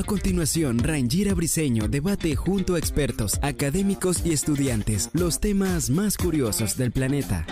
[0.00, 6.78] A continuación, Rangira Briseño debate junto a expertos, académicos y estudiantes los temas más curiosos
[6.78, 7.44] del planeta.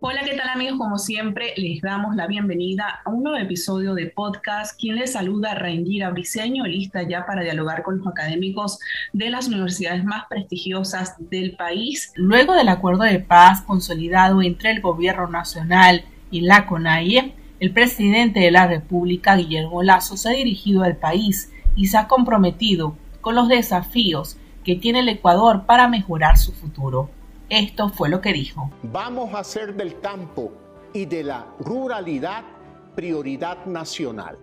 [0.00, 0.76] Hola, ¿qué tal amigos?
[0.76, 4.78] Como siempre, les damos la bienvenida a un nuevo episodio de podcast.
[4.78, 8.78] Quien les saluda, Rangira Briseño, lista ya para dialogar con los académicos
[9.14, 12.12] de las universidades más prestigiosas del país.
[12.14, 18.40] Luego del acuerdo de paz consolidado entre el gobierno nacional y la CONAIE, el presidente
[18.40, 23.34] de la República, Guillermo Lazo, se ha dirigido al país y se ha comprometido con
[23.34, 27.10] los desafíos que tiene el Ecuador para mejorar su futuro.
[27.48, 28.70] Esto fue lo que dijo.
[28.82, 30.52] Vamos a hacer del campo
[30.92, 32.44] y de la ruralidad
[32.94, 34.36] prioridad nacional.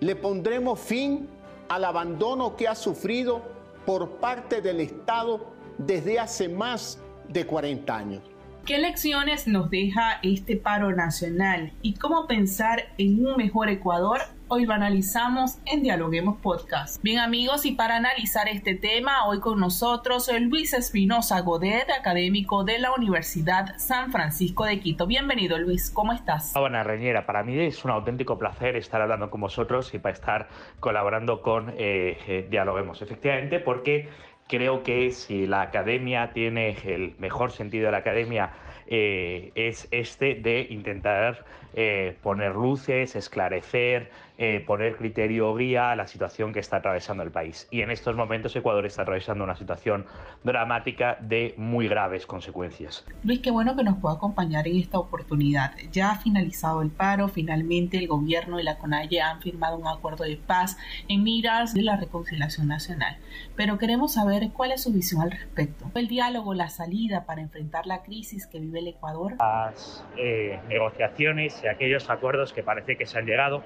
[0.00, 1.28] Le pondremos fin
[1.68, 3.42] al abandono que ha sufrido
[3.84, 8.22] por parte del Estado desde hace más de 40 años.
[8.68, 14.20] ¿Qué lecciones nos deja este paro nacional y cómo pensar en un mejor Ecuador?
[14.48, 17.02] Hoy lo analizamos en Dialoguemos Podcast.
[17.02, 22.78] Bien amigos, y para analizar este tema, hoy con nosotros Luis Espinosa Godet, académico de
[22.78, 25.06] la Universidad San Francisco de Quito.
[25.06, 26.52] Bienvenido Luis, ¿cómo estás?
[26.52, 30.48] Buena Reñera, para mí es un auténtico placer estar hablando con vosotros y para estar
[30.78, 33.00] colaborando con eh, eh, Dialoguemos.
[33.00, 34.10] Efectivamente, porque
[34.48, 38.50] creo que si la academia tiene el mejor sentido de la academia
[38.86, 46.06] eh, es este de intentar eh, poner luces, esclarecer, eh, poner criterio guía a la
[46.06, 47.66] situación que está atravesando el país.
[47.70, 50.06] Y en estos momentos Ecuador está atravesando una situación
[50.44, 53.04] dramática de muy graves consecuencias.
[53.24, 55.72] Luis, qué bueno que nos pueda acompañar en esta oportunidad.
[55.92, 60.24] Ya ha finalizado el paro, finalmente el gobierno y la CONAIE han firmado un acuerdo
[60.24, 60.78] de paz
[61.08, 63.18] en miras de la reconciliación nacional.
[63.56, 65.90] Pero queremos saber cuál es su visión al respecto.
[65.94, 69.36] El diálogo, la salida para enfrentar la crisis que vive el Ecuador.
[69.38, 73.62] Las eh, negociaciones y aquellos acuerdos que parece que se han llegado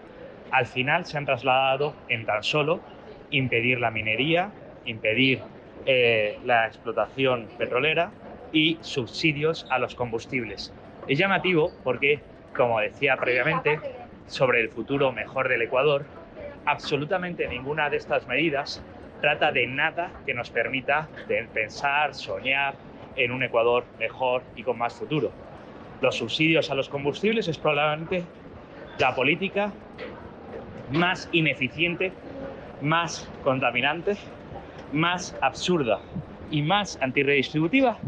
[0.51, 2.81] al final se han trasladado en tan solo
[3.31, 4.51] impedir la minería,
[4.85, 5.41] impedir
[5.87, 8.13] eh, la explotación petrolera
[8.53, 10.73] y subsidios a los combustibles.
[11.09, 12.21] Es llamativo porque,
[12.55, 13.81] como decía previamente,
[14.27, 16.05] sobre el futuro mejor del Ecuador,
[16.67, 18.83] absolutamente ninguna de estas medidas
[19.23, 21.09] trata de nada que nos permita
[21.55, 22.75] pensar, soñar
[23.15, 25.31] en un Ecuador mejor y con más futuro.
[26.01, 28.25] Los subsidios a los combustibles es probablemente
[28.99, 29.73] la política
[30.91, 32.13] más ineficiente,
[32.81, 34.17] más contaminante,
[34.93, 36.01] más absurda
[36.51, 37.99] y más antirredistributiva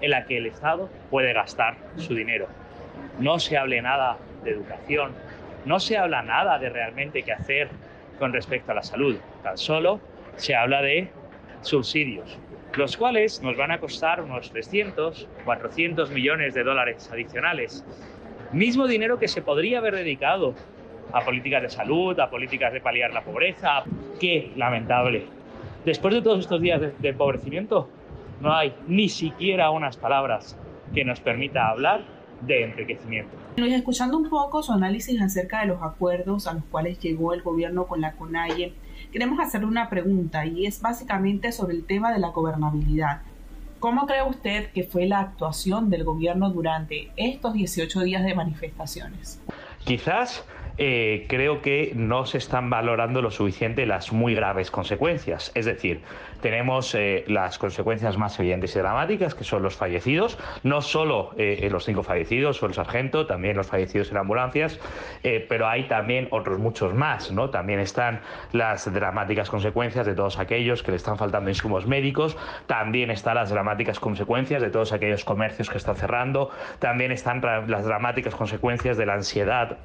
[0.00, 2.46] en la que el Estado puede gastar su dinero.
[3.18, 5.14] No se hable nada de educación,
[5.64, 7.68] no se habla nada de realmente qué hacer
[8.20, 11.08] con respecto a la salud, tan solo se habla de
[11.62, 12.38] subsidios,
[12.74, 17.84] los cuales nos van a costar unos 300, 400 millones de dólares adicionales.
[18.52, 20.54] Mismo dinero que se podría haber dedicado
[21.12, 23.84] a políticas de salud, a políticas de paliar la pobreza.
[24.20, 25.26] Qué lamentable.
[25.84, 27.88] Después de todos estos días de, empobrecimiento,
[28.40, 30.58] no hay ni siquiera unas palabras
[30.94, 32.02] que nos permita hablar
[32.40, 33.36] de enriquecimiento.
[33.56, 37.86] escuchando un poco su análisis acerca de los acuerdos a los cuales llegó el gobierno
[37.86, 38.74] con la CONAIE,
[39.12, 43.22] queremos hacerle una pregunta y es básicamente sobre el tema de la gobernabilidad.
[43.80, 49.40] ¿Cómo cree usted que fue la actuación del gobierno durante estos 18 días de manifestaciones?
[49.84, 50.44] Quizás
[50.76, 55.52] eh, creo que no se están valorando lo suficiente las muy graves consecuencias.
[55.54, 56.00] Es decir,
[56.40, 61.68] tenemos eh, las consecuencias más evidentes y dramáticas, que son los fallecidos, no solo eh,
[61.70, 64.80] los cinco fallecidos o el sargento, también los fallecidos en ambulancias,
[65.48, 67.50] pero hay también otros muchos más, ¿no?
[67.50, 68.20] También están
[68.52, 73.50] las dramáticas consecuencias de todos aquellos que le están faltando insumos médicos, también están las
[73.50, 79.06] dramáticas consecuencias de todos aquellos comercios que están cerrando, también están las dramáticas consecuencias de
[79.06, 79.78] la ansiedad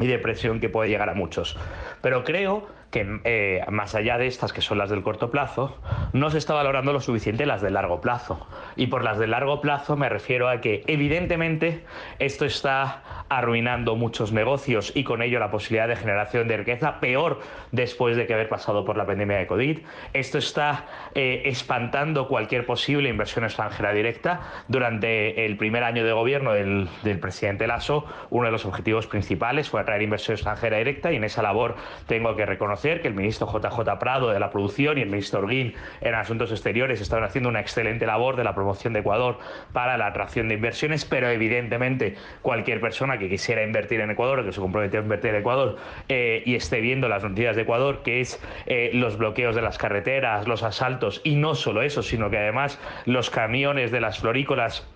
[0.00, 1.56] y depresión que puede llegar a muchos.
[2.00, 5.76] Pero creo que eh, más allá de estas que son las del corto plazo,
[6.12, 8.46] no se está valorando lo suficiente las de largo plazo.
[8.76, 11.84] Y por las de largo plazo me refiero a que evidentemente
[12.20, 17.40] esto está arruinando muchos negocios y con ello la posibilidad de generación de riqueza, peor
[17.72, 19.80] después de que haber pasado por la pandemia de COVID.
[20.12, 20.84] Esto está
[21.16, 24.40] eh, espantando cualquier posible inversión extranjera directa.
[24.68, 29.68] Durante el primer año de gobierno del, del presidente Lasso, uno de los objetivos principales
[29.68, 31.74] fue atraer inversión extranjera directa y en esa labor
[32.06, 35.74] tengo que reconocer que el ministro JJ Prado de la producción y el ministro Orguín
[36.02, 39.38] en asuntos exteriores estaban haciendo una excelente labor de la promoción de Ecuador
[39.72, 44.44] para la atracción de inversiones, pero evidentemente cualquier persona que quisiera invertir en Ecuador o
[44.44, 45.76] que se comprometió a invertir en Ecuador
[46.10, 49.78] eh, y esté viendo las noticias de Ecuador, que es eh, los bloqueos de las
[49.78, 54.86] carreteras, los asaltos y no solo eso, sino que además los camiones de las florícolas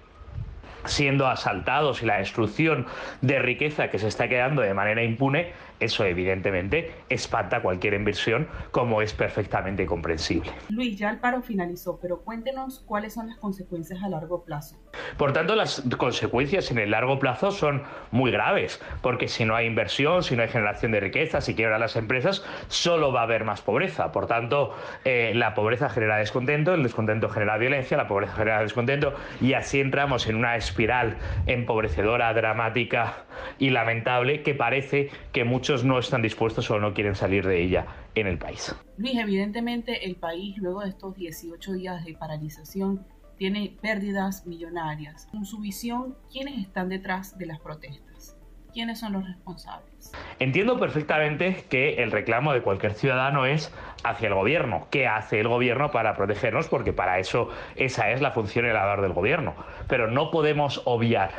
[0.84, 2.86] siendo asaltados y la destrucción
[3.20, 9.02] de riqueza que se está quedando de manera impune, eso evidentemente espanta cualquier inversión, como
[9.02, 10.50] es perfectamente comprensible.
[10.70, 14.76] Luis, ya el paro finalizó, pero cuéntenos cuáles son las consecuencias a largo plazo.
[15.16, 19.66] Por tanto, las consecuencias en el largo plazo son muy graves, porque si no hay
[19.66, 23.44] inversión, si no hay generación de riqueza, si quiebran las empresas, solo va a haber
[23.44, 24.12] más pobreza.
[24.12, 29.14] Por tanto, eh, la pobreza genera descontento, el descontento genera violencia, la pobreza genera descontento,
[29.40, 31.16] y así entramos en una espiral
[31.46, 33.24] empobrecedora, dramática
[33.58, 37.86] y lamentable que parece que muchos no están dispuestos o no quieren salir de ella
[38.14, 38.74] en el país.
[38.96, 43.06] Luis, evidentemente el país luego de estos 18 días de paralización
[43.36, 45.28] tiene pérdidas millonarias.
[45.32, 48.37] En su visión, ¿quiénes están detrás de las protestas?
[48.78, 50.12] ¿Quiénes son los responsables?
[50.38, 54.86] Entiendo perfectamente que el reclamo de cualquier ciudadano es hacia el gobierno.
[54.92, 56.68] ¿Qué hace el gobierno para protegernos?
[56.68, 59.56] Porque para eso esa es la función y el labor del gobierno.
[59.88, 61.32] Pero no podemos obviar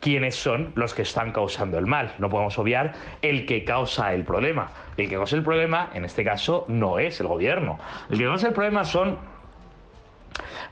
[0.00, 2.12] quiénes son los que están causando el mal.
[2.18, 2.92] No podemos obviar
[3.22, 4.70] el que causa el problema.
[4.98, 7.78] El que causa el problema, en este caso, no es el gobierno.
[8.10, 9.16] El que causa el problema son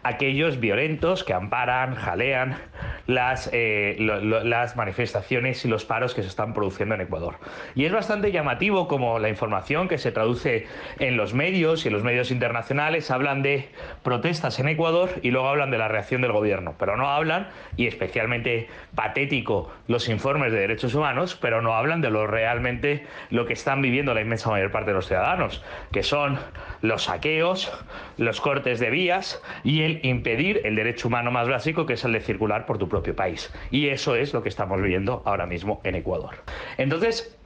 [0.03, 2.59] aquellos violentos que amparan, jalean
[3.07, 7.37] las, eh, las manifestaciones y los paros que se están produciendo en Ecuador.
[7.75, 10.67] Y es bastante llamativo como la información que se traduce
[10.99, 13.69] en los medios y en los medios internacionales hablan de
[14.03, 17.87] protestas en Ecuador y luego hablan de la reacción del gobierno, pero no hablan, y
[17.87, 23.53] especialmente patético los informes de derechos humanos, pero no hablan de lo realmente lo que
[23.53, 26.39] están viviendo la inmensa mayor parte de los ciudadanos, que son
[26.81, 27.73] los saqueos,
[28.19, 32.13] los cortes de vías y el impedir el derecho humano más básico, que es el
[32.13, 33.53] de circular por tu propio país.
[33.73, 36.37] Y eso es lo que estamos viviendo ahora mismo en Ecuador.
[36.77, 37.37] Entonces,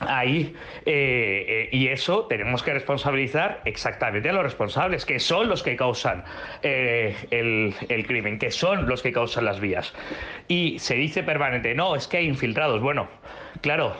[0.00, 0.54] Ahí,
[0.86, 5.74] eh, eh, y eso tenemos que responsabilizar exactamente a los responsables, que son los que
[5.74, 6.22] causan
[6.62, 9.92] eh, el, el, crimen, que son los que causan las vías.
[10.46, 12.80] Y se dice permanente, no, es que hay infiltrados.
[12.80, 13.08] Bueno,
[13.60, 13.96] claro,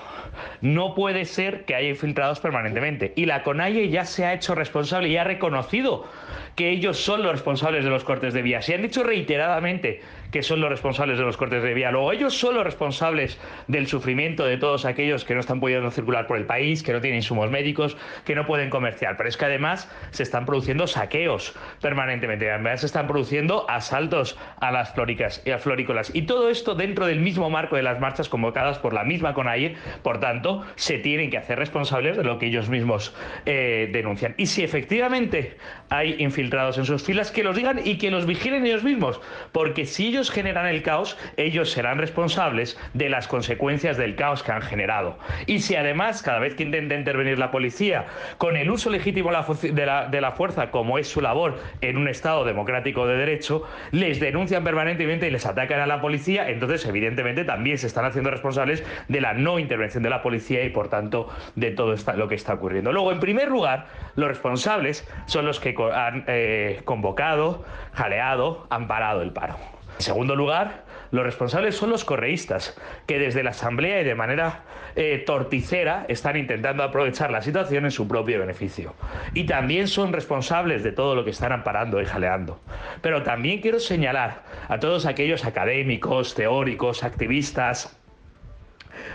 [0.61, 3.13] no puede ser que haya infiltrados permanentemente.
[3.17, 6.07] Y la CONAIE ya se ha hecho responsable y ha reconocido
[6.55, 8.69] que ellos son los responsables de los cortes de vías.
[8.69, 10.01] Y han dicho reiteradamente
[10.31, 11.91] que son los responsables de los cortes de vía.
[11.91, 16.27] Luego, ellos son los responsables del sufrimiento de todos aquellos que no están pudiendo circular
[16.27, 19.17] por el país, que no tienen insumos médicos, que no pueden comerciar.
[19.17, 22.51] Pero es que además se están produciendo saqueos permanentemente.
[22.51, 26.15] Además se están produciendo asaltos a las flóricas y a florícolas.
[26.15, 29.77] Y todo esto dentro del mismo marco de las marchas convocadas por la misma CONAIE.
[30.03, 33.15] Por tanto, se tienen que hacer responsables de lo que ellos mismos
[33.47, 34.35] eh, denuncian.
[34.37, 35.57] Y si efectivamente
[35.89, 39.21] hay infiltrados en sus filas, que los digan y que los vigilen ellos mismos.
[39.53, 44.53] Porque si ellos generan el caos, ellos serán responsables de las consecuencias del caos que
[44.53, 45.19] han generado.
[45.47, 48.07] Y si además, cada vez que intenta intervenir la policía,
[48.39, 52.09] con el uso legítimo de la, de la fuerza, como es su labor en un
[52.09, 53.63] Estado democrático de derecho,
[53.93, 58.31] les denuncian permanentemente y les atacan a la policía, entonces evidentemente también se están haciendo
[58.31, 62.35] responsables de la no intervención de la policía y por tanto de todo lo que
[62.35, 62.93] está ocurriendo.
[62.93, 69.23] Luego, en primer lugar, los responsables son los que han eh, convocado, jaleado, han parado
[69.23, 69.78] el paro.
[69.99, 74.63] En segundo lugar, los responsables son los correístas, que desde la Asamblea y de manera
[74.95, 78.95] eh, torticera están intentando aprovechar la situación en su propio beneficio.
[79.35, 82.61] Y también son responsables de todo lo que están amparando y jaleando.
[83.03, 87.99] Pero también quiero señalar a todos aquellos académicos, teóricos, activistas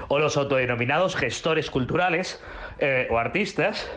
[0.10, 2.44] o los autodenominados gestores culturales
[2.80, 3.90] eh, o artistas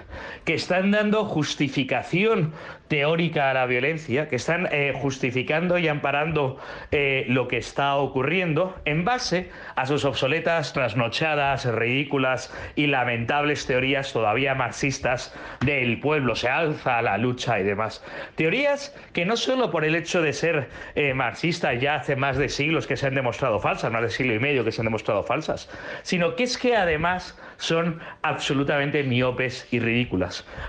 [0.45, 2.53] que están dando justificación
[2.89, 6.59] teórica a la violencia, que están eh, justificando y amparando
[6.93, 14.13] eh, lo que está ocurriendo en base a sus obsoletas, trasnochadas, ridículas y lamentables teorías
[14.13, 18.05] todavía marxistas del pueblo, se alza la lucha y demás.
[18.37, 20.69] Teorías que no solo por el hecho de ser
[21.15, 24.39] marxistas ya hace más de siglos que se han demostrado falsas, más de siglo y
[24.39, 25.69] medio que se han demostrado falsas,
[26.03, 30.16] sino que es que además son absolutamente miopes y ridículas.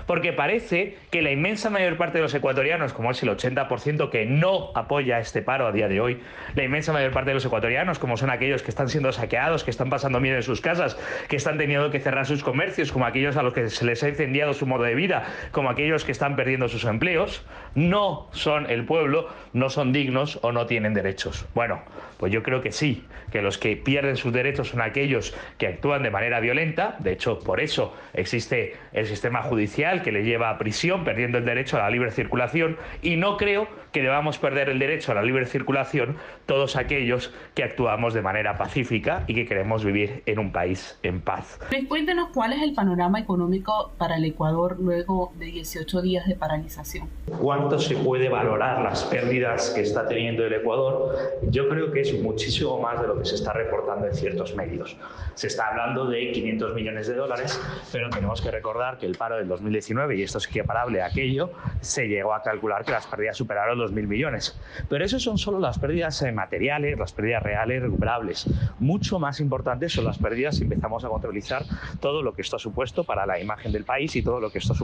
[0.06, 4.26] Porque parece que la inmensa mayor parte de los ecuatorianos, como es el 80% que
[4.26, 6.20] no apoya este paro a día de hoy,
[6.54, 9.70] la inmensa mayor parte de los ecuatorianos, como son aquellos que están siendo saqueados, que
[9.70, 13.36] están pasando miedo en sus casas, que están teniendo que cerrar sus comercios, como aquellos
[13.36, 16.36] a los que se les ha incendiado su modo de vida, como aquellos que están
[16.36, 21.46] perdiendo sus empleos, no son el pueblo, no son dignos o no tienen derechos.
[21.54, 21.82] Bueno,
[22.18, 26.02] pues yo creo que sí, que los que pierden sus derechos son aquellos que actúan
[26.02, 30.58] de manera violenta, de hecho por eso existe el sistema judicial que le lleva a
[30.58, 34.78] prisión perdiendo el derecho a la libre circulación y no creo que debamos perder el
[34.78, 36.16] derecho a la libre circulación
[36.46, 41.20] todos aquellos que actuamos de manera pacífica y que queremos vivir en un país en
[41.20, 41.58] paz.
[41.88, 47.08] Cuéntenos cuál es el panorama económico para el Ecuador luego de 18 días de paralización.
[47.40, 51.16] ¿Cuánto se puede valorar las pérdidas que está teniendo el Ecuador?
[51.50, 54.96] Yo creo que es muchísimo más de lo que se está reportando en ciertos medios.
[55.34, 57.60] Se está hablando de 500 millones de dólares,
[57.92, 61.50] pero tenemos que recordar que el paro del 2019, y esto es equiparable a aquello,
[61.80, 64.58] se llegó a calcular que las pérdidas superaron los mil millones.
[64.88, 68.46] Pero eso son solo las pérdidas eh, materiales, las pérdidas reales recuperables.
[68.78, 71.64] Mucho más importantes son las pérdidas si empezamos a contabilizar
[72.00, 74.58] todo lo que esto ha supuesto para la imagen del país y todo lo que
[74.58, 74.74] esto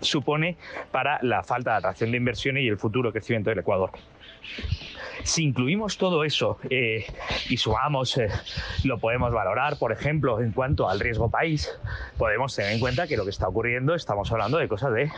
[0.00, 0.56] supone
[0.90, 3.90] para la falta de atracción de inversiones y el futuro crecimiento del Ecuador.
[5.24, 7.06] Si incluimos todo eso eh,
[7.48, 8.28] y sumamos, eh,
[8.84, 11.70] lo podemos valorar, por ejemplo, en cuanto al riesgo país,
[12.18, 15.10] podemos tener en cuenta que lo que está ocurriendo, estamos hablando de cosas de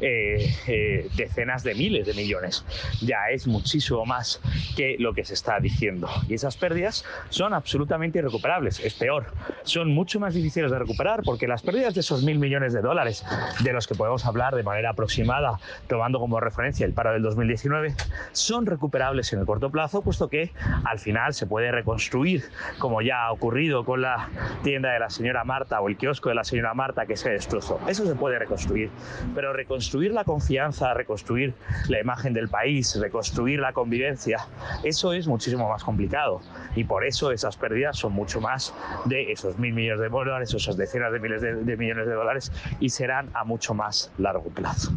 [0.00, 2.64] eh, decenas de miles de millones.
[3.02, 4.40] Ya es muchísimo más
[4.76, 6.08] que lo que se está diciendo.
[6.26, 8.80] Y esas pérdidas son absolutamente irrecuperables.
[8.80, 9.26] Es peor,
[9.64, 13.26] son mucho más difíciles de recuperar porque las pérdidas de esos mil millones de dólares,
[13.62, 17.94] de los que podemos hablar de manera aproximada, tomando como referencia el paro del 2019,
[18.32, 20.52] son recuperables en el corto plazo, puesto que
[20.84, 22.44] al final se puede reconstruir,
[22.78, 24.28] como ya ha ocurrido con la
[24.62, 27.80] tienda de la señora Marta o el kiosco de la señora Marta que se destrozó.
[27.88, 28.90] Eso se puede reconstruir,
[29.34, 31.52] pero reconstruir la confianza, reconstruir
[31.88, 34.38] la imagen del país, reconstruir la convivencia,
[34.84, 36.40] eso es muchísimo más complicado
[36.76, 38.72] y por eso esas pérdidas son mucho más
[39.06, 42.52] de esos mil millones de dólares, esas decenas de miles de, de millones de dólares
[42.78, 44.92] y serán a mucho más largo plazo.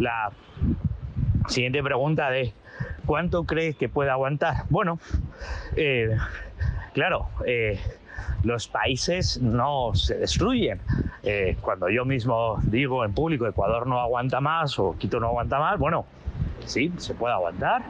[0.00, 0.32] La
[1.46, 2.52] siguiente pregunta de
[3.08, 4.64] ¿Cuánto crees que puede aguantar?
[4.68, 5.00] Bueno,
[5.76, 6.14] eh,
[6.92, 7.80] claro, eh,
[8.42, 10.78] los países no se destruyen.
[11.22, 15.58] Eh, cuando yo mismo digo en público Ecuador no aguanta más o Quito no aguanta
[15.58, 16.04] más, bueno,
[16.66, 17.80] sí, se puede aguantar.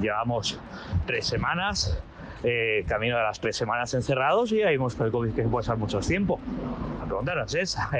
[0.00, 0.58] llevamos
[1.06, 1.96] tres semanas,
[2.88, 5.76] camino de las tres semanas encerrados y ahí vemos que el COVID que puede ser
[5.76, 6.40] mucho tiempo.
[6.98, 7.90] La pregunta no es esa.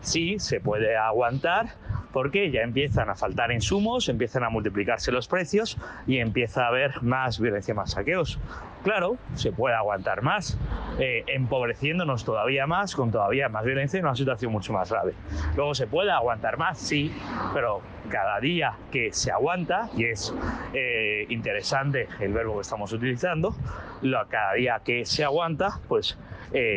[0.00, 1.66] sí, se puede aguantar
[2.14, 7.02] porque ya empiezan a faltar insumos, empiezan a multiplicarse los precios y empieza a haber
[7.02, 8.38] más violencia, más saqueos.
[8.84, 10.56] Claro, se puede aguantar más,
[11.00, 15.14] eh, empobreciéndonos todavía más, con todavía más violencia y una situación mucho más grave.
[15.56, 17.12] Luego se puede aguantar más, sí,
[17.52, 20.32] pero cada día que se aguanta, y es
[20.72, 23.56] eh, interesante el verbo que estamos utilizando,
[24.28, 26.16] cada día que se aguanta, pues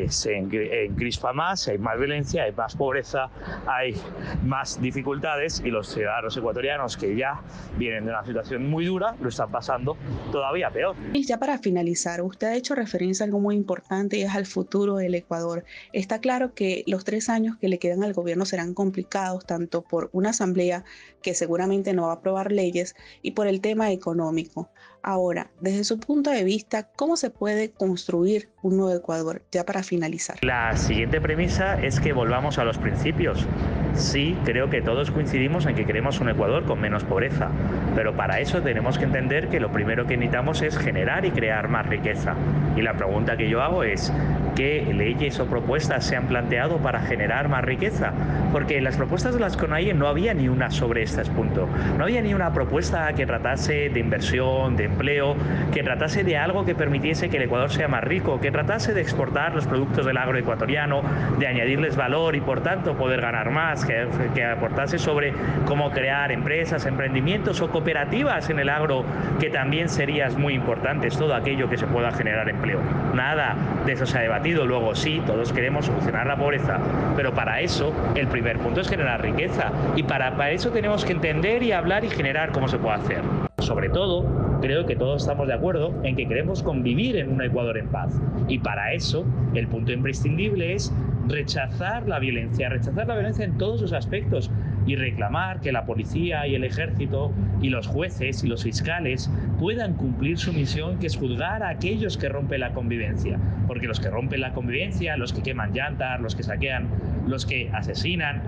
[0.09, 3.29] se encrispa más, hay más violencia, hay más pobreza,
[3.67, 3.95] hay
[4.43, 7.41] más dificultades y los ciudadanos ecuatorianos que ya
[7.77, 9.97] vienen de una situación muy dura lo están pasando
[10.31, 10.95] todavía peor.
[11.13, 14.45] Y ya para finalizar, usted ha hecho referencia a algo muy importante y es al
[14.45, 15.65] futuro del Ecuador.
[15.93, 20.09] Está claro que los tres años que le quedan al gobierno serán complicados tanto por
[20.13, 20.83] una asamblea
[21.21, 24.69] que seguramente no va a aprobar leyes y por el tema económico.
[25.03, 29.41] Ahora, desde su punto de vista, ¿cómo se puede construir un nuevo Ecuador?
[29.51, 30.37] Ya para finalizar.
[30.43, 33.45] La siguiente premisa es que volvamos a los principios.
[33.93, 37.49] Sí, creo que todos coincidimos en que queremos un Ecuador con menos pobreza,
[37.95, 41.67] pero para eso tenemos que entender que lo primero que necesitamos es generar y crear
[41.67, 42.35] más riqueza.
[42.75, 44.11] Y la pregunta que yo hago es,
[44.57, 48.11] ¿qué leyes o propuestas se han planteado para generar más riqueza?
[48.51, 51.69] Porque en las propuestas de las CONAIE no había ni una sobre este punto.
[51.95, 55.35] No había ni una propuesta que tratase de inversión, de empleo,
[55.71, 59.01] que tratase de algo que permitiese que el Ecuador sea más rico, que tratase de
[59.01, 61.03] exportar los productos del agro ecuatoriano,
[61.37, 65.33] de añadirles valor y por tanto poder ganar más, que, que aportase sobre
[65.65, 69.05] cómo crear empresas, emprendimientos o cooperativas en el agro,
[69.39, 72.79] que también serías muy importantes, todo aquello que se pueda generar empleo.
[73.13, 74.46] Nada de eso se ha debatido.
[74.53, 76.79] Luego sí, todos queremos solucionar la pobreza,
[77.17, 81.11] pero para eso el primer punto es generar riqueza y para, para eso tenemos que
[81.11, 83.21] entender y hablar y generar cómo se puede hacer.
[83.59, 84.25] Sobre todo,
[84.61, 88.21] creo que todos estamos de acuerdo en que queremos convivir en un Ecuador en paz.
[88.47, 90.93] Y para eso, el punto imprescindible es
[91.27, 94.49] rechazar la violencia, rechazar la violencia en todos sus aspectos,
[94.87, 99.29] y reclamar que la policía y el ejército y los jueces y los fiscales
[99.59, 103.37] puedan cumplir su misión que es juzgar a aquellos que rompen la convivencia.
[103.67, 106.87] Porque los que rompen la convivencia, los que queman llantas, los que saquean,
[107.27, 108.41] los que asesinan,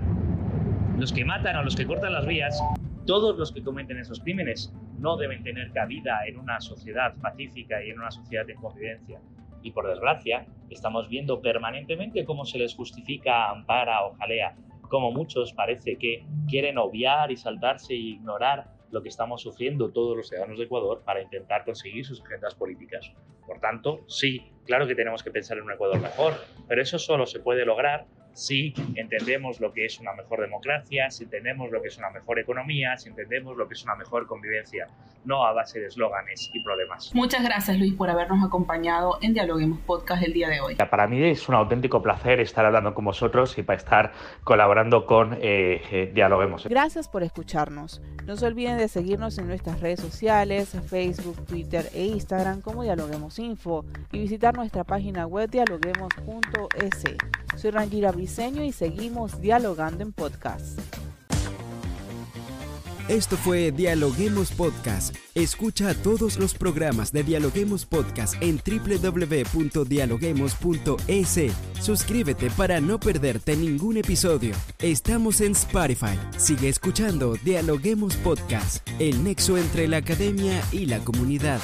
[0.98, 2.58] los que matan o los que cortan las vías,
[3.06, 7.90] todos los que cometen esos crímenes no deben tener cabida en una sociedad pacífica y
[7.90, 9.20] en una sociedad de convivencia.
[9.62, 14.54] Y por desgracia, estamos viendo permanentemente cómo se les justifica, ampara o jalea,
[14.90, 20.16] como muchos parece que quieren obviar y saltarse e ignorar lo que estamos sufriendo todos
[20.16, 23.12] los ciudadanos de Ecuador para intentar conseguir sus agendas políticas.
[23.46, 26.34] Por tanto, sí, claro que tenemos que pensar en un Ecuador mejor,
[26.68, 31.24] pero eso solo se puede lograr si entendemos lo que es una mejor democracia, si
[31.24, 34.86] entendemos lo que es una mejor economía, si entendemos lo que es una mejor convivencia,
[35.24, 37.14] no a base de eslóganes y problemas.
[37.14, 40.76] Muchas gracias Luis por habernos acompañado en Dialoguemos Podcast el día de hoy.
[40.76, 44.12] Para mí es un auténtico placer estar hablando con vosotros y para estar
[44.44, 46.66] colaborando con eh, eh, Dialoguemos.
[46.66, 48.00] Gracias por escucharnos.
[48.26, 53.38] No se olviden de seguirnos en nuestras redes sociales, Facebook, Twitter e Instagram como Dialoguemos
[53.38, 57.04] Info y visitar nuestra página web dialoguemos.es.
[57.60, 60.80] Soy Rangira Briseño y seguimos dialogando en podcast.
[63.06, 65.14] Esto fue Dialoguemos Podcast.
[65.34, 71.52] Escucha todos los programas de Dialoguemos Podcast en www.dialoguemos.es.
[71.80, 74.54] Suscríbete para no perderte ningún episodio.
[74.78, 76.18] Estamos en Spotify.
[76.38, 81.60] Sigue escuchando Dialoguemos Podcast, el nexo entre la academia y la comunidad.